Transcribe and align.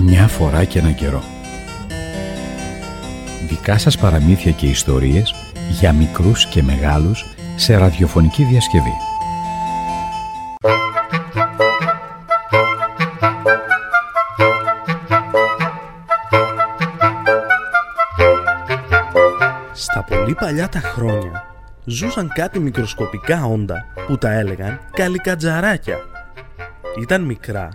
μια 0.00 0.28
φορά 0.28 0.64
και 0.64 0.78
ένα 0.78 0.90
καιρό. 0.90 1.22
Δικά 3.48 3.78
σας 3.78 3.98
παραμύθια 3.98 4.52
και 4.52 4.66
ιστορίες 4.66 5.34
για 5.70 5.92
μικρούς 5.92 6.46
και 6.46 6.62
μεγάλους 6.62 7.24
σε 7.56 7.76
ραδιοφωνική 7.76 8.44
διασκευή. 8.44 8.92
Στα 19.72 20.04
πολύ 20.04 20.34
παλιά 20.34 20.68
τα 20.68 20.80
χρόνια 20.80 21.44
ζούσαν 21.84 22.32
κάτι 22.34 22.58
μικροσκοπικά 22.58 23.44
όντα 23.44 23.84
που 24.06 24.18
τα 24.18 24.32
έλεγαν 24.32 24.80
καλικατζαράκια. 24.92 25.96
Ήταν 27.00 27.22
μικρά, 27.22 27.68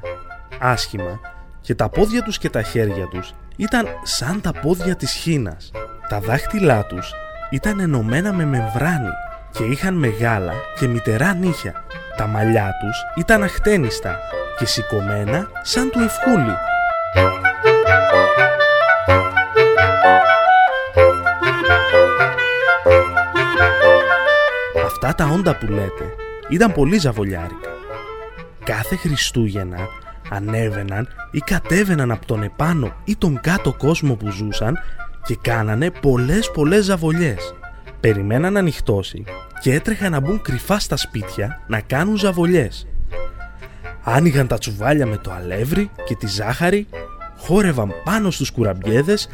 άσχημα 0.59 1.19
και 1.65 1.75
τα 1.75 1.89
πόδια 1.89 2.21
τους 2.21 2.37
και 2.37 2.49
τα 2.49 2.61
χέρια 2.61 3.07
τους 3.07 3.33
ήταν 3.55 3.87
σαν 4.03 4.41
τα 4.41 4.51
πόδια 4.51 4.95
της 4.95 5.11
χίνας. 5.11 5.71
Τα 6.09 6.19
δάχτυλά 6.19 6.85
τους 6.85 7.13
ήταν 7.49 7.79
ενωμένα 7.79 8.33
με 8.33 8.45
μεμβράνη 8.45 9.09
και 9.51 9.63
είχαν 9.63 9.93
μεγάλα 9.93 10.53
και 10.79 10.87
μητερά 10.87 11.33
νύχια. 11.33 11.83
Τα 12.17 12.27
μαλλιά 12.27 12.71
τους 12.81 13.23
ήταν 13.23 13.43
αχτένιστα 13.43 14.19
και 14.57 14.65
σηκωμένα 14.65 15.49
σαν 15.61 15.89
του 15.89 15.99
ευκούλη. 15.99 16.55
Αυτά 24.85 25.15
τα 25.15 25.25
όντα 25.25 25.55
που 25.55 25.65
λέτε 25.65 26.15
ήταν 26.49 26.73
πολύ 26.73 26.97
ζαβολιάρικα. 26.97 27.69
Κάθε 28.63 28.95
Χριστούγεννα 28.95 29.87
ανέβαιναν 30.29 31.07
ή 31.31 31.39
κατέβαιναν 31.39 32.11
από 32.11 32.25
τον 32.25 32.43
επάνω 32.43 32.93
ή 33.03 33.15
τον 33.15 33.39
κάτω 33.41 33.73
κόσμο 33.73 34.15
που 34.15 34.29
ζούσαν 34.29 34.77
και 35.25 35.37
κάνανε 35.41 35.91
πολλές 35.91 36.51
πολλές 36.51 36.85
ζαβολιές. 36.85 37.53
Περιμέναν 37.99 38.53
να 38.53 38.61
νυχτώσει 38.61 39.23
και 39.61 39.73
έτρεχαν 39.73 40.11
να 40.11 40.19
μπουν 40.19 40.41
κρυφά 40.41 40.79
στα 40.79 40.97
σπίτια 40.97 41.61
να 41.67 41.79
κάνουν 41.79 42.17
ζαβολιές. 42.17 42.87
Άνοιγαν 44.03 44.47
τα 44.47 44.57
τσουβάλια 44.57 45.05
με 45.05 45.17
το 45.17 45.31
αλεύρι 45.31 45.91
και 46.05 46.15
τη 46.15 46.27
ζάχαρη, 46.27 46.87
χόρευαν 47.37 47.93
πάνω 48.03 48.31
στους 48.31 48.51
κουραμπιέδες, 48.51 49.29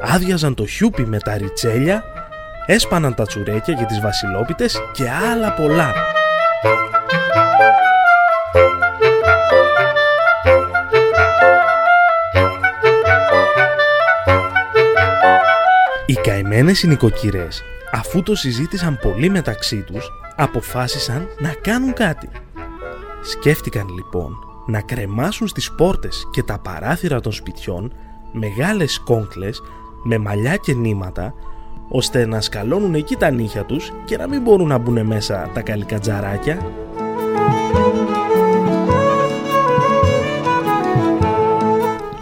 άδειαζαν 0.00 0.54
το 0.54 0.66
χιούπι 0.66 1.06
με 1.06 1.18
τα 1.18 1.36
ριτσέλια, 1.36 2.04
έσπαναν 2.66 3.14
τα 3.14 3.26
τσουρέκια 3.26 3.74
για 3.74 3.86
τις 3.86 4.00
βασιλόπιτες 4.00 4.80
και 4.92 5.10
άλλα 5.10 5.54
πολλά. 5.54 5.92
Οι 16.54 16.56
καημένες 16.56 16.82
οι 16.82 16.88
νοικοκυρές, 16.88 17.62
αφού 17.92 18.22
το 18.22 18.34
συζήτησαν 18.34 18.98
πολύ 19.02 19.28
μεταξύ 19.30 19.82
τους, 19.82 20.10
αποφάσισαν 20.36 21.28
να 21.38 21.54
κάνουν 21.60 21.92
κάτι. 21.92 22.28
Σκέφτηκαν 23.22 23.88
λοιπόν 23.88 24.32
να 24.66 24.80
κρεμάσουν 24.80 25.48
στις 25.48 25.72
πόρτες 25.72 26.28
και 26.30 26.42
τα 26.42 26.58
παράθυρα 26.58 27.20
των 27.20 27.32
σπιτιών 27.32 27.92
μεγάλες 28.32 28.98
κόγκλες 28.98 29.62
με 30.02 30.18
μαλλιά 30.18 30.56
και 30.56 30.74
νήματα 30.74 31.34
ώστε 31.88 32.26
να 32.26 32.40
σκαλώνουν 32.40 32.94
εκεί 32.94 33.16
τα 33.16 33.30
νύχια 33.30 33.64
τους 33.64 33.92
και 34.04 34.16
να 34.16 34.28
μην 34.28 34.42
μπορούν 34.42 34.68
να 34.68 34.78
μπουν 34.78 35.06
μέσα 35.06 35.50
τα 35.54 35.60
καλικατζαράκια. 35.60 36.72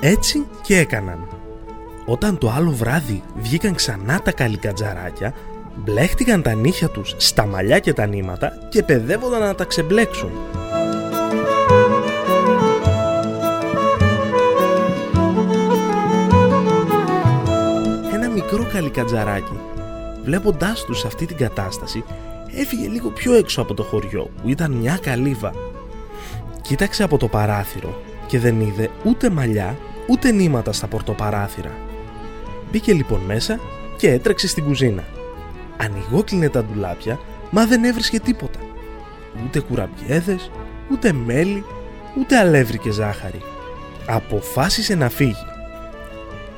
Έτσι 0.01 0.47
και 0.63 0.79
έκαναν. 0.79 1.22
Όταν 2.05 2.39
το 2.39 2.51
άλλο 2.51 2.71
βράδυ 2.71 3.23
βγήκαν 3.37 3.75
ξανά 3.75 4.21
τα 4.21 4.33
καλικατζαράκια, 4.33 5.35
μπλέχτηκαν 5.77 6.43
τα 6.43 6.55
νύχια 6.55 6.89
τους 6.89 7.15
στα 7.17 7.47
μαλλιά 7.47 7.79
και 7.79 7.93
τα 7.93 8.07
νήματα 8.07 8.53
και 8.69 8.83
παιδεύονταν 8.83 9.41
να 9.41 9.55
τα 9.55 9.65
ξεμπλέξουν. 9.65 10.31
Ένα 18.13 18.29
μικρό 18.29 18.67
καλικατζαράκι, 18.73 19.61
βλέποντάς 20.25 20.85
τους 20.85 20.99
σε 20.99 21.07
αυτή 21.07 21.27
την 21.27 21.37
κατάσταση, 21.37 22.05
έφυγε 22.57 22.89
λίγο 22.89 23.09
πιο 23.09 23.33
έξω 23.33 23.61
από 23.61 23.75
το 23.75 23.83
χωριό 23.83 24.31
που 24.43 24.49
ήταν 24.49 24.73
μια 24.73 24.99
καλύβα. 25.03 25.53
Κοίταξε 26.63 27.03
από 27.03 27.19
το 27.19 27.29
παράθυρο 27.29 28.03
και 28.27 28.39
δεν 28.39 28.61
είδε 28.61 28.91
ούτε 29.05 29.31
μαλλιά 29.31 29.77
ούτε 30.09 30.33
νήματα 30.33 30.73
στα 30.73 30.87
πορτοπαράθυρα. 30.87 31.91
Μπήκε 32.73 32.93
λοιπόν 32.93 33.21
μέσα 33.21 33.61
και 33.97 34.11
έτρεξε 34.11 34.49
στην 34.49 34.65
κουζίνα. 34.65 35.05
Ανοιγόκλεινε 35.77 36.49
τα 36.49 36.65
ντουλάπια, 36.65 37.21
μα 37.51 37.67
δεν 37.67 37.85
έβρισκε 37.85 38.21
τίποτα. 38.21 38.59
Ούτε 39.45 39.61
κουραμπιέδες, 39.61 40.51
ούτε 40.91 41.13
μέλι, 41.13 41.65
ούτε 42.19 42.37
αλεύρι 42.39 42.79
και 42.79 42.91
ζάχαρη. 42.91 43.43
Αποφάσισε 44.07 44.95
να 44.95 45.09
φύγει. 45.09 45.47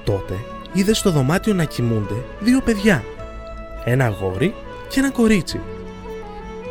Τότε 0.05 0.35
είδε 0.73 0.95
στο 0.95 1.11
δωμάτιο 1.11 1.55
να 1.55 1.65
κοιμούνται 1.65 2.25
δύο 2.41 2.61
παιδιά. 2.61 3.05
Ένα 3.85 4.09
γόρι 4.09 4.55
και 4.89 5.01
ένα 5.01 5.11
κορίτσι. 5.11 5.61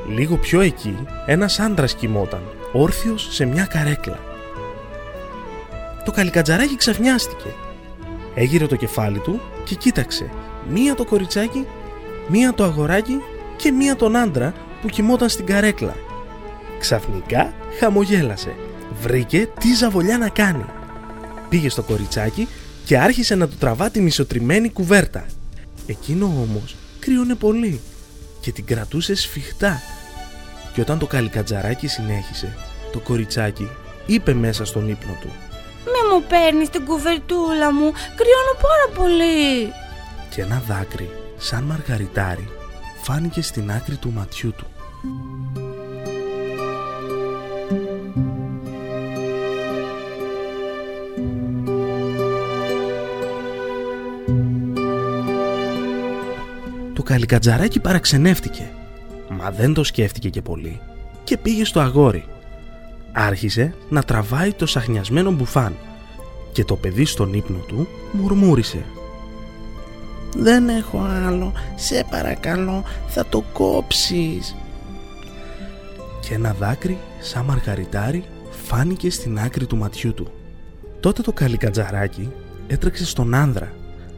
Λίγο 0.09 0.35
πιο 0.37 0.61
εκεί 0.61 0.97
ένας 1.25 1.59
άντρας 1.59 1.93
κοιμόταν, 1.93 2.41
όρθιος 2.71 3.27
σε 3.31 3.45
μια 3.45 3.65
καρέκλα. 3.65 4.19
Το 6.05 6.11
καλικατζαράκι 6.11 6.75
ξαφνιάστηκε 6.75 7.53
Έγειρε 8.35 8.65
το 8.65 8.75
κεφάλι 8.75 9.19
του 9.19 9.41
και 9.63 9.75
κοίταξε 9.75 10.29
μία 10.69 10.95
το 10.95 11.05
κοριτσάκι, 11.05 11.67
μία 12.27 12.53
το 12.53 12.63
αγοράκι 12.63 13.21
και 13.55 13.71
μία 13.71 13.95
τον 13.95 14.15
άντρα 14.15 14.53
που 14.81 14.87
κοιμόταν 14.87 15.29
στην 15.29 15.45
καρέκλα. 15.45 15.95
Ξαφνικά 16.79 17.53
χαμογέλασε. 17.79 18.55
Βρήκε 19.01 19.49
τι 19.59 19.73
ζαβολιά 19.73 20.17
να 20.17 20.29
κάνει. 20.29 20.65
Πήγε 21.49 21.69
στο 21.69 21.81
κοριτσάκι 21.83 22.47
και 22.85 22.97
άρχισε 22.97 23.35
να 23.35 23.47
του 23.47 23.55
τραβά 23.59 23.89
τη 23.89 24.01
μισοτριμμένη 24.01 24.69
κουβέρτα. 24.69 25.25
Εκείνο 25.85 26.25
όμως 26.25 26.75
κρύωνε 26.99 27.35
πολύ 27.35 27.79
και 28.39 28.51
την 28.51 28.65
κρατούσε 28.65 29.15
σφιχτά. 29.15 29.81
Και 30.73 30.81
όταν 30.81 30.99
το 30.99 31.07
καλικατζαράκι 31.07 31.87
συνέχισε, 31.87 32.55
το 32.91 32.99
κοριτσάκι 32.99 33.67
είπε 34.05 34.33
μέσα 34.33 34.65
στον 34.65 34.89
ύπνο 34.89 35.17
του 35.21 35.52
μου 36.13 36.23
παίρνεις 36.27 36.69
την 36.69 36.85
κουβερτούλα 36.85 37.73
μου, 37.73 37.91
κρυώνω 37.91 38.53
πάρα 38.61 38.87
πολύ. 38.95 39.73
Και 40.29 40.41
ένα 40.41 40.61
δάκρυ, 40.67 41.09
σαν 41.37 41.63
μαργαριτάρι, 41.63 42.47
φάνηκε 43.01 43.41
στην 43.41 43.71
άκρη 43.71 43.95
του 43.95 44.11
ματιού 44.11 44.53
του. 44.57 44.65
Το 56.93 57.03
καλικατζαράκι 57.03 57.79
παραξενεύτηκε, 57.79 58.71
μα 59.29 59.51
δεν 59.51 59.73
το 59.73 59.83
σκέφτηκε 59.83 60.29
και 60.29 60.41
πολύ 60.41 60.81
και 61.23 61.37
πήγε 61.37 61.65
στο 61.65 61.79
αγόρι. 61.79 62.25
Άρχισε 63.11 63.73
να 63.89 64.03
τραβάει 64.03 64.53
το 64.53 64.65
σαχνιασμένο 64.65 65.31
μπουφάν 65.31 65.75
και 66.53 66.65
το 66.65 66.75
παιδί 66.75 67.05
στον 67.05 67.33
ύπνο 67.33 67.57
του 67.57 67.87
μουρμούρισε 68.11 68.85
«Δεν 70.35 70.69
έχω 70.69 70.99
άλλο, 71.25 71.53
σε 71.75 72.05
παρακαλώ, 72.09 72.83
θα 73.07 73.25
το 73.25 73.43
κόψεις». 73.53 74.55
Και 76.21 76.33
ένα 76.33 76.53
δάκρυ 76.53 76.97
σαν 77.19 77.45
μαργαριτάρι 77.45 78.23
φάνηκε 78.49 79.09
στην 79.09 79.39
άκρη 79.39 79.65
του 79.65 79.77
ματιού 79.77 80.13
του. 80.13 80.31
Τότε 80.99 81.21
το 81.21 81.31
καλικατζαράκι 81.31 82.31
έτρεξε 82.67 83.05
στον 83.05 83.33
άνδρα 83.33 83.73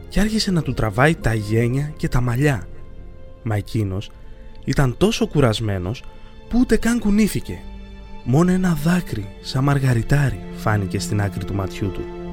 και 0.09 0.19
άρχισε 0.19 0.51
να 0.51 0.61
του 0.61 0.73
τραβάει 0.73 1.15
τα 1.15 1.33
γένια 1.33 1.93
και 1.97 2.07
τα 2.07 2.21
μαλλιά. 2.21 2.67
Μα 3.43 3.55
εκείνος 3.55 4.11
ήταν 4.65 4.95
τόσο 4.97 5.27
κουρασμένος 5.27 6.03
που 6.49 6.59
ούτε 6.59 6.77
καν 6.77 6.99
κουνήθηκε. 6.99 7.59
Μόνο 8.23 8.51
ένα 8.51 8.77
δάκρυ 8.83 9.27
σαν 9.41 9.63
μαργαριτάρι 9.63 10.39
φάνηκε 10.55 10.99
στην 10.99 11.21
άκρη 11.21 11.45
του 11.45 11.53
ματιού 11.53 11.91
του. 11.91 12.24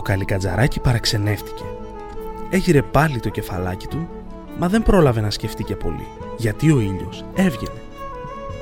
Το 0.00 0.06
καλικατζαράκι 0.06 0.80
παραξενεύτηκε. 0.80 1.62
Έγειρε 2.50 2.82
πάλι 2.82 3.20
το 3.20 3.28
κεφαλάκι 3.28 3.86
του, 3.86 4.08
μα 4.58 4.68
δεν 4.68 4.82
πρόλαβε 4.82 5.20
να 5.20 5.30
σκεφτεί 5.30 5.64
και 5.64 5.76
πολύ, 5.76 6.06
γιατί 6.36 6.70
ο 6.70 6.80
ήλιος 6.80 7.24
έβγαινε. 7.34 7.80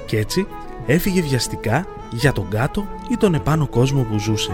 Κι 0.06 0.16
έτσι 0.16 0.46
έφυγε 0.86 1.22
βιαστικά 1.22 1.86
για 2.12 2.32
τον 2.32 2.48
κάτω 2.48 2.86
ή 3.10 3.16
τον 3.16 3.34
επάνω 3.34 3.66
κόσμο 3.66 4.02
που 4.02 4.18
ζούσε. 4.18 4.50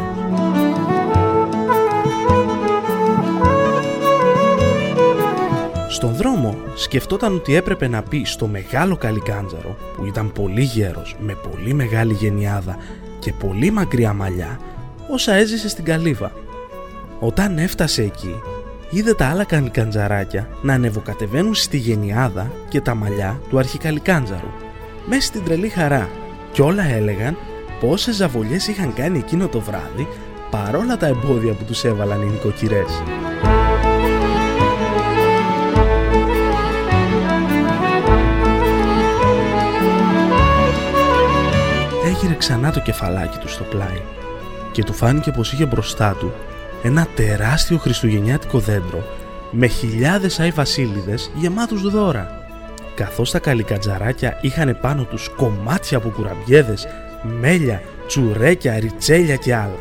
Στον 5.88 6.14
δρόμο 6.14 6.56
σκεφτόταν 6.74 7.34
ότι 7.34 7.54
έπρεπε 7.54 7.88
να 7.88 8.02
πει 8.02 8.24
στο 8.24 8.46
μεγάλο 8.46 8.96
καλικάντζαρο 8.96 9.76
που 9.96 10.04
ήταν 10.04 10.32
πολύ 10.32 10.62
γέρος 10.62 11.16
με 11.18 11.34
πολύ 11.50 11.74
μεγάλη 11.74 12.12
γενιάδα 12.12 12.76
και 13.18 13.32
πολύ 13.32 13.70
μακριά 13.70 14.12
μαλλιά 14.12 14.58
όσα 15.10 15.34
έζησε 15.34 15.68
στην 15.68 15.84
καλύβα. 15.84 16.43
Όταν 17.26 17.58
έφτασε 17.58 18.02
εκεί 18.02 18.40
είδε 18.90 19.14
τα 19.14 19.26
άλλα 19.26 19.44
καλικαντζαράκια 19.44 20.48
να 20.62 20.74
ανεβοκατεβαίνουν 20.74 21.54
στη 21.54 21.76
γενιάδα 21.76 22.52
και 22.68 22.80
τα 22.80 22.94
μαλλιά 22.94 23.40
του 23.48 23.58
αρχικαλικάντζαρου 23.58 24.50
μέσα 25.06 25.20
στην 25.20 25.44
τρελή 25.44 25.68
χαρά 25.68 26.08
και 26.52 26.62
όλα 26.62 26.84
έλεγαν 26.84 27.36
πόσες 27.80 28.14
ζαβολιές 28.14 28.66
είχαν 28.68 28.94
κάνει 28.94 29.18
εκείνο 29.18 29.48
το 29.48 29.60
βράδυ 29.60 30.08
παρόλα 30.50 30.96
τα 30.96 31.06
εμπόδια 31.06 31.52
που 31.52 31.64
τους 31.64 31.84
έβαλαν 31.84 32.22
οι 32.22 32.26
νοικοκυρές. 32.26 33.02
Έγειρε 42.06 42.34
ξανά 42.34 42.70
το 42.70 42.80
κεφαλάκι 42.80 43.38
του 43.38 43.48
στο 43.48 43.64
πλάι 43.64 44.02
και 44.72 44.84
του 44.84 44.92
φάνηκε 44.92 45.30
πως 45.30 45.52
είχε 45.52 45.66
μπροστά 45.66 46.16
του 46.18 46.32
ένα 46.84 47.06
τεράστιο 47.14 47.78
χριστουγεννιάτικο 47.78 48.58
δέντρο 48.58 49.04
με 49.50 49.66
χιλιάδες 49.66 50.40
άι 50.40 50.50
βασίλειδες 50.50 51.30
γεμάτους 51.34 51.90
δώρα. 51.90 52.48
Καθώς 52.94 53.30
τα 53.30 53.38
καλικατζαράκια 53.38 54.38
είχαν 54.40 54.78
πάνω 54.80 55.04
τους 55.04 55.28
κομμάτια 55.36 55.96
από 55.96 56.08
κουραμπιέδες, 56.08 56.86
μέλια, 57.40 57.82
τσουρέκια, 58.06 58.78
ριτσέλια 58.78 59.36
και 59.36 59.54
άλλα. 59.54 59.78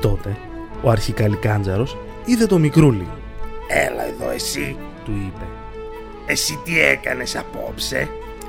Τότε 0.00 0.36
ο 0.82 0.90
αρχικαλικάντζαρος 0.90 1.96
είδε 2.24 2.46
το 2.46 2.58
μικρούλι. 2.58 3.08
«Έλα 3.68 4.06
εδώ 4.08 4.30
εσύ», 4.30 4.76
του 5.04 5.10
είπε. 5.10 5.44
«Εσύ 6.26 6.60
τι 6.64 6.80
έκανες 6.80 7.36
απόψε» 7.36 8.08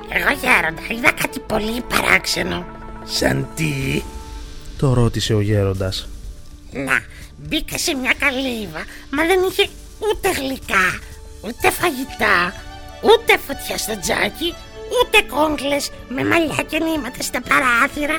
Εγώ 0.10 0.30
γέροντα 0.42 0.82
είδα 0.98 1.12
κάτι 1.12 1.40
πολύ 1.40 1.82
παράξενο. 1.90 2.66
«Σαν 3.04 3.48
τι» 3.56 4.02
το 4.78 4.94
ρώτησε 4.94 5.34
ο 5.34 5.42
γέροντας. 5.42 6.08
Να, 6.72 7.04
μπήκα 7.38 7.78
σε 7.78 7.96
μια 7.96 8.14
καλύβα, 8.20 8.84
μα 9.10 9.26
δεν 9.26 9.40
είχε 9.50 9.70
ούτε 10.00 10.32
γλυκά, 10.32 11.00
ούτε 11.42 11.70
φαγητά, 11.72 12.54
ούτε 13.02 13.38
φωτιά 13.38 13.78
στο 13.78 14.00
τζάκι, 14.00 14.56
ούτε 14.98 15.22
κόγκλες 15.22 15.92
με 16.10 16.26
μαλλιά 16.26 16.64
και 16.68 16.80
νήματα 16.80 17.22
στα 17.22 17.42
παράθυρα. 17.42 18.18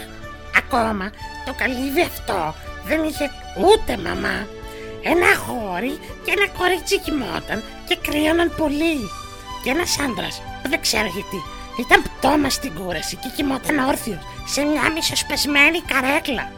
Ακόμα 0.56 1.10
το 1.46 1.52
καλύβι 1.56 2.00
αυτό 2.00 2.54
δεν 2.86 3.04
είχε 3.04 3.30
ούτε 3.66 3.96
μαμά. 3.96 4.46
Ένα 5.02 5.32
γόρι 5.46 5.98
και 6.24 6.32
ένα 6.36 6.48
κορίτσι 6.58 7.00
κοιμόταν 7.00 7.62
και 7.88 7.96
κρύωναν 8.02 8.54
πολύ. 8.56 9.10
Και 9.62 9.70
ένας 9.70 9.98
άντρας 9.98 10.42
που 10.62 10.68
δεν 10.68 10.80
ξέρω 10.80 11.08
γιατί 11.16 11.38
ήταν 11.78 12.02
πτώμα 12.02 12.50
στην 12.50 12.74
κούραση 12.74 13.16
και 13.16 13.28
κοιμόταν 13.36 13.78
όρθιος 13.78 14.18
σε 14.46 14.62
μια 14.62 14.90
μισοσπεσμένη 14.90 15.80
καρέκλα. 15.80 16.52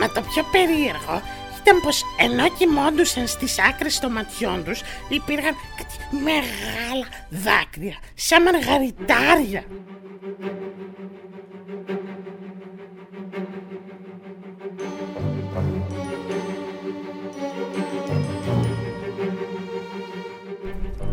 Μα 0.00 0.08
το 0.08 0.20
πιο 0.20 0.42
περίεργο 0.52 1.22
ήταν 1.62 1.80
πως 1.80 2.04
ενώ 2.18 2.48
κοιμόντουσαν 2.58 3.26
στις 3.26 3.58
άκρες 3.58 3.98
των 3.98 4.12
ματιών 4.12 4.64
τους 4.64 4.80
υπήρχαν 5.08 5.54
κάτι 5.76 6.16
μεγάλα 6.22 7.06
δάκρυα 7.30 7.96
σαν 8.14 8.42
μαργαριτάρια. 8.42 9.64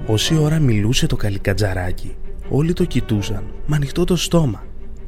Όση 0.06 0.38
ώρα 0.38 0.60
μιλούσε 0.60 1.08
το 1.08 1.16
καλικατζαράκι, 1.16 2.16
όλοι 2.50 2.74
το 2.74 2.84
κοιτούσαν 2.84 3.54
με 3.66 3.76
ανοιχτό 3.76 4.04
το 4.04 4.16
στόμα. 4.16 4.64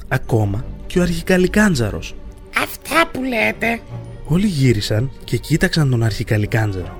Ακόμα 0.08 0.66
και 0.88 1.00
ο 1.00 1.02
αρχικαλικάντζαρος. 1.02 2.16
Αυτά 2.58 3.08
που 3.12 3.24
λέτε 3.24 3.80
Όλοι 4.32 4.48
γύρισαν 4.48 5.12
και 5.24 5.38
κοίταξαν 5.38 5.90
τον 5.90 6.04
αρχικαλικάντζαρο. 6.04 6.98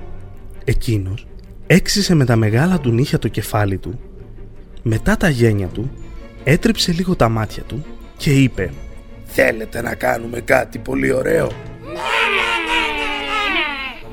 Εκείνος 0.64 1.26
έξισε 1.66 2.14
με 2.14 2.24
τα 2.24 2.36
μεγάλα 2.36 2.80
του 2.80 2.90
νύχια 2.90 3.18
το 3.18 3.28
κεφάλι 3.28 3.78
του, 3.78 4.00
μετά 4.82 5.16
τα 5.16 5.28
γένια 5.28 5.66
του, 5.66 5.90
έτριψε 6.44 6.92
λίγο 6.92 7.16
τα 7.16 7.28
μάτια 7.28 7.62
του 7.62 7.84
και 8.16 8.30
είπε 8.30 8.70
«Θέλετε 9.24 9.82
να 9.82 9.94
κάνουμε 9.94 10.40
κάτι 10.40 10.78
πολύ 10.78 11.12
ωραίο» 11.12 11.52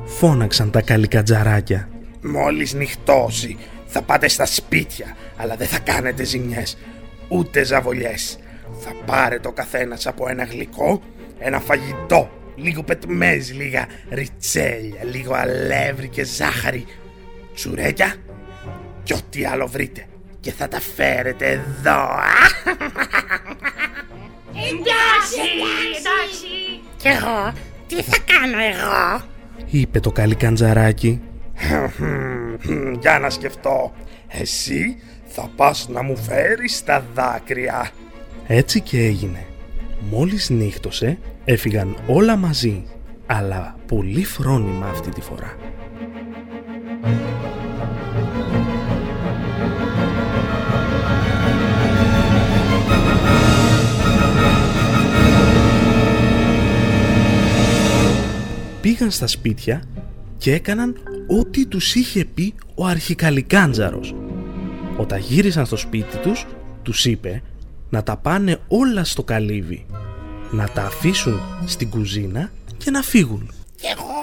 Φώναξαν 0.05 0.71
τα 0.71 0.81
καλικατζαράκια. 0.81 1.89
Μόλις 2.21 2.73
νυχτώσει 2.73 3.57
θα 3.85 4.01
πάτε 4.01 4.27
στα 4.27 4.45
σπίτια 4.45 5.15
αλλά 5.37 5.55
δεν 5.55 5.67
θα 5.67 5.79
κάνετε 5.79 6.23
ζημιές 6.23 6.77
ούτε 7.27 7.63
ζαβολιές. 7.63 8.37
Θα 8.79 8.91
πάρετε 9.05 9.47
ο 9.47 9.51
καθένας 9.51 10.07
από 10.07 10.29
ένα 10.29 10.43
γλυκό, 10.43 11.01
ένα 11.39 11.59
φαγητό, 11.59 12.29
λίγο 12.61 12.83
πετμέζι, 12.83 13.53
λίγα 13.53 13.87
ριτσέλια, 14.09 15.03
λίγο 15.03 15.33
αλεύρι 15.33 16.07
και 16.07 16.23
ζάχαρη, 16.23 16.85
τσουρέκια 17.53 18.15
και 19.03 19.13
ό,τι 19.13 19.45
άλλο 19.45 19.67
βρείτε 19.67 20.05
και 20.39 20.51
θα 20.51 20.67
τα 20.67 20.79
φέρετε 20.79 21.45
εδώ. 21.45 22.09
Εντάξει, 24.49 25.41
εντάξει. 25.97 26.81
Κι 26.97 27.07
εγώ, 27.07 27.53
τι 27.87 28.01
θα 28.01 28.17
κάνω 28.25 28.57
εγώ; 28.59 29.21
είπε 29.65 29.99
το 29.99 30.11
καλικαντζαράκι. 30.11 31.21
Για 32.99 33.19
να 33.19 33.29
σκεφτώ. 33.29 33.93
Εσύ 34.27 35.01
θα 35.27 35.51
πας 35.55 35.87
να 35.89 36.03
μου 36.03 36.17
φέρεις 36.17 36.83
τα 36.83 37.05
δάκρυα. 37.13 37.89
Έτσι 38.47 38.81
και 38.81 38.97
έγινε. 38.97 39.45
Μόλις 39.99 40.49
νύχτωσε 40.49 41.17
έφυγαν 41.45 41.95
όλα 42.07 42.35
μαζί, 42.35 42.83
αλλά 43.25 43.75
πολύ 43.87 44.23
φρόνημα 44.23 44.85
αυτή 44.85 45.09
τη 45.09 45.21
φορά. 45.21 45.55
Πήγαν 58.81 59.11
στα 59.11 59.27
σπίτια 59.27 59.83
και 60.37 60.53
έκαναν 60.53 60.95
ό,τι 61.39 61.65
τους 61.65 61.95
είχε 61.95 62.25
πει 62.25 62.53
ο 62.75 62.85
αρχικαλικάντζαρος. 62.85 64.15
Όταν 64.97 65.19
γύρισαν 65.19 65.65
στο 65.65 65.75
σπίτι 65.75 66.17
τους, 66.17 66.45
τους 66.83 67.05
είπε 67.05 67.41
να 67.89 68.03
τα 68.03 68.17
πάνε 68.17 68.59
όλα 68.67 69.03
στο 69.03 69.23
καλύβι, 69.23 69.85
να 70.51 70.67
τα 70.67 70.83
αφήσουν 70.85 71.41
στην 71.65 71.89
κουζίνα 71.89 72.51
και 72.77 72.91
να 72.91 73.01
φύγουν. 73.01 73.51
Κι 73.75 73.85
εγώ 73.85 74.13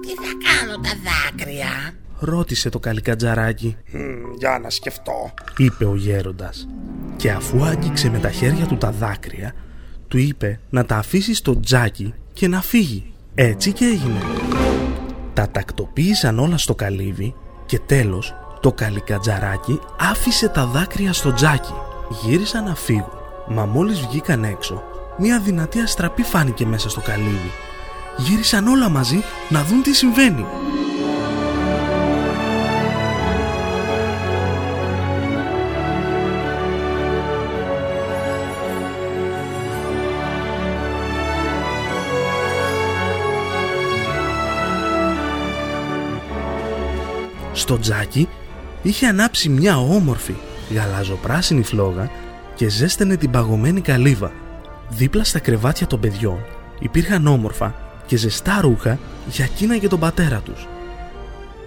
τι 0.00 0.08
θα 0.08 0.32
κάνω 0.44 0.74
τα 0.74 0.90
δάκρυα; 1.04 1.94
Ρώτησε 2.18 2.68
το 2.68 2.78
καλικατζαράκι, 2.78 3.76
Μμ, 3.92 4.34
Για 4.38 4.58
να 4.62 4.70
σκεφτώ. 4.70 5.32
είπε 5.56 5.84
ο 5.84 5.94
γέροντας. 5.96 6.68
Και 7.16 7.30
αφού 7.30 7.64
άγγιξε 7.64 8.10
με 8.10 8.18
τα 8.18 8.30
χέρια 8.30 8.66
του 8.66 8.76
τα 8.76 8.90
δάκρυα, 8.90 9.52
του 10.08 10.18
είπε 10.18 10.60
να 10.70 10.84
τα 10.84 10.96
αφήσει 10.96 11.34
στο 11.34 11.60
τζάκι 11.60 12.14
και 12.32 12.48
να 12.48 12.62
φύγει. 12.62 13.12
Έτσι 13.34 13.72
και 13.72 13.84
έγινε. 13.84 14.20
Τα 15.34 15.50
τακτοποίησαν 15.50 16.38
όλα 16.38 16.58
στο 16.58 16.74
καλύβι 16.74 17.34
και 17.66 17.78
τέλος 17.78 18.34
το 18.60 18.72
καλικατζαράκι 18.72 19.78
άφησε 19.98 20.48
τα 20.48 20.66
δάκρυα 20.66 21.12
στο 21.12 21.32
τζάκι. 21.32 21.72
Γύρισαν 22.08 22.64
να 22.64 22.74
φύγουν, 22.74 23.18
μα 23.48 23.64
μόλις 23.64 24.00
βγήκαν 24.00 24.44
έξω, 24.44 24.82
μια 25.18 25.40
δυνατή 25.40 25.80
αστραπή 25.80 26.22
φάνηκε 26.22 26.66
μέσα 26.66 26.88
στο 26.88 27.00
καλύβι. 27.00 27.50
Γύρισαν 28.16 28.66
όλα 28.66 28.88
μαζί 28.88 29.22
να 29.48 29.62
δουν 29.62 29.82
τι 29.82 29.94
συμβαίνει. 29.94 30.44
Στο 47.52 47.78
τζάκι 47.78 48.28
είχε 48.82 49.06
ανάψει 49.06 49.48
μια 49.48 49.78
όμορφη 49.78 50.34
γαλαζοπράσινη 50.74 51.62
φλόγα 51.62 52.10
και 52.54 52.68
ζέστενε 52.68 53.16
την 53.16 53.30
παγωμένη 53.30 53.80
καλύβα. 53.80 54.32
Δίπλα 54.88 55.24
στα 55.24 55.38
κρεβάτια 55.38 55.86
των 55.86 56.00
παιδιών 56.00 56.44
υπήρχαν 56.78 57.26
όμορφα 57.26 57.74
και 58.06 58.16
ζεστά 58.16 58.60
ρούχα 58.60 58.98
για 59.30 59.44
εκείνα 59.44 59.76
και 59.76 59.88
τον 59.88 59.98
πατέρα 59.98 60.40
τους. 60.40 60.66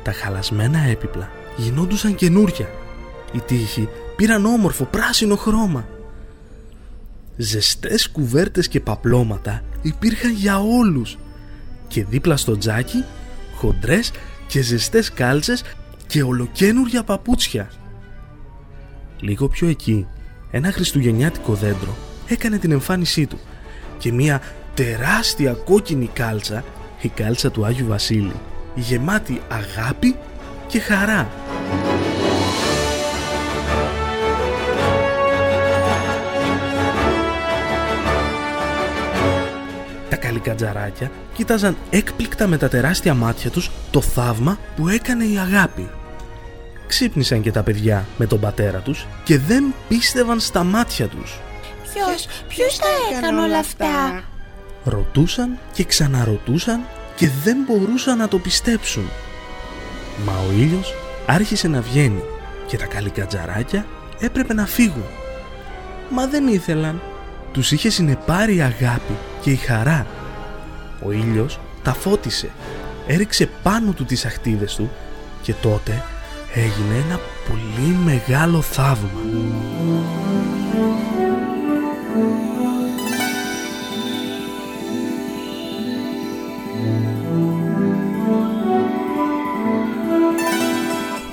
Τα 0.03 0.11
χαλασμένα 0.11 0.79
έπιπλα 0.79 1.29
γινόντουσαν 1.57 2.15
καινούρια. 2.15 2.69
Οι 3.31 3.39
τείχοι 3.39 3.89
πήραν 4.15 4.45
όμορφο 4.45 4.83
πράσινο 4.83 5.35
χρώμα. 5.35 5.87
ζεστές 7.37 8.09
κουβέρτες 8.09 8.67
και 8.67 8.79
παπλώματα 8.79 9.61
υπήρχαν 9.81 10.31
για 10.31 10.59
όλους 10.59 11.17
και 11.87 12.05
δίπλα 12.05 12.37
στο 12.37 12.57
τζάκι 12.57 13.03
χοντρές 13.55 14.11
και 14.47 14.61
ζεστές 14.61 15.11
κάλτσες 15.11 15.63
και 16.07 16.23
ολοκένουρια 16.23 17.03
παπούτσια. 17.03 17.69
Λίγο 19.19 19.47
πιο 19.47 19.67
εκεί, 19.67 20.07
ένα 20.51 20.71
χριστουγεννιάτικο 20.71 21.53
δέντρο 21.53 21.95
έκανε 22.27 22.57
την 22.57 22.71
εμφάνισή 22.71 23.25
του 23.25 23.39
και 23.97 24.11
μια 24.11 24.41
τεράστια 24.73 25.53
κόκκινη 25.53 26.09
κάλτσα, 26.13 26.63
η 27.01 27.07
κάλτσα 27.07 27.51
του 27.51 27.65
Άγιου 27.65 27.87
Βασίλη, 27.87 28.35
γεμάτη 28.75 29.41
αγάπη 29.47 30.15
και 30.67 30.79
χαρά. 30.79 31.29
Τα 40.09 40.15
καλικατζαράκια 40.15 41.11
κοίταζαν 41.33 41.77
έκπληκτα 41.89 42.47
με 42.47 42.57
τα 42.57 42.67
τεράστια 42.67 43.13
μάτια 43.13 43.49
τους 43.49 43.71
το 43.91 44.01
θαύμα 44.01 44.59
που 44.75 44.87
έκανε 44.87 45.23
η 45.23 45.37
αγάπη. 45.37 45.89
Ξύπνησαν 46.89 47.41
και 47.41 47.51
τα 47.51 47.63
παιδιά 47.63 48.05
με 48.17 48.25
τον 48.25 48.39
πατέρα 48.39 48.79
τους 48.79 49.07
και 49.23 49.37
δεν 49.37 49.73
πίστευαν 49.87 50.39
στα 50.39 50.63
μάτια 50.63 51.07
τους. 51.07 51.39
Ποιος, 51.93 52.27
ποιος 52.47 52.77
τα 52.77 53.17
έκανε 53.17 53.41
όλα 53.41 53.57
αυτά; 53.57 54.23
Ρωτούσαν 54.83 55.57
και 55.73 55.83
ξαναρωτούσαν 55.83 56.81
και 57.15 57.29
δεν 57.43 57.57
μπορούσαν 57.67 58.17
να 58.17 58.27
το 58.27 58.37
πιστέψουν. 58.37 59.09
Μα 60.25 60.33
ο 60.47 60.51
ήλιος 60.51 60.93
άρχισε 61.25 61.67
να 61.67 61.81
βγαίνει 61.81 62.23
και 62.67 62.77
τα 62.77 62.85
καλικατζαράκια 62.85 63.85
έπρεπε 64.19 64.53
να 64.53 64.65
φύγουν. 64.65 65.05
Μα 66.09 66.27
δεν 66.27 66.47
ήθελαν. 66.47 67.01
Τους 67.51 67.71
είχε 67.71 67.89
συνεπάρει 67.89 68.55
η 68.55 68.61
αγάπη 68.61 69.17
και 69.41 69.51
η 69.51 69.55
χαρά. 69.55 70.07
Ο 71.03 71.11
ήλιος 71.11 71.59
τα 71.83 71.93
φώτισε, 71.93 72.49
έριξε 73.07 73.49
πάνω 73.63 73.91
του 73.91 74.05
τις 74.05 74.25
αχτίδες 74.25 74.75
του 74.75 74.89
και 75.41 75.53
τότε 75.53 76.03
έγινε 76.53 76.95
ένα 77.05 77.19
πολύ 77.47 77.95
μεγάλο 78.05 78.61
θαύμα. 78.61 79.09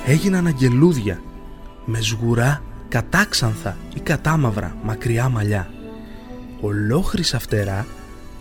έγιναν 0.07 0.47
αγγελούδια 0.47 1.21
με 1.85 2.01
σγουρά 2.01 2.63
κατάξανθα 2.89 3.77
ή 3.95 4.01
κατάμαυρα 4.01 4.77
μακριά 4.83 5.29
μαλλιά 5.29 5.71
ολόχρυσα 6.61 7.39
φτερά 7.39 7.87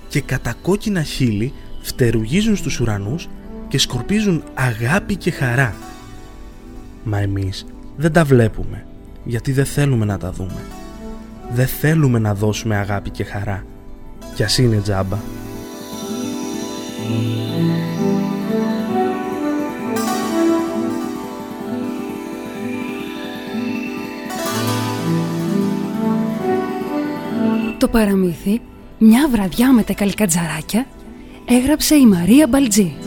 και 0.07 0.21
κατακόκκινα 0.21 1.03
χείλη 1.03 1.53
φτερουγίζουν 1.81 2.55
στους 2.55 2.79
ουρανούς 2.79 3.27
και 3.67 3.77
σκορπίζουν 3.77 4.43
αγάπη 4.53 5.15
και 5.15 5.31
χαρά. 5.31 5.75
Μα 7.07 7.17
εμείς 7.17 7.65
δεν 7.95 8.11
τα 8.11 8.23
βλέπουμε 8.23 8.85
γιατί 9.23 9.51
δεν 9.51 9.65
θέλουμε 9.65 10.05
να 10.05 10.17
τα 10.17 10.31
δούμε. 10.31 10.61
Δεν 11.51 11.67
θέλουμε 11.67 12.19
να 12.19 12.33
δώσουμε 12.35 12.75
αγάπη 12.75 13.09
και 13.09 13.23
χαρά 13.23 13.63
κι 14.35 14.43
ας 14.43 14.57
είναι 14.57 14.77
τζάμπα. 14.77 15.17
Το 27.77 27.87
παραμύθι 27.87 28.61
«Μια 28.97 29.29
βραδιά 29.31 29.73
με 29.73 29.83
τα 29.83 29.93
καλικατζαράκια» 29.93 30.85
έγραψε 31.45 31.95
η 31.95 32.05
Μαρία 32.05 32.47
Μπαλτζή. 32.47 33.04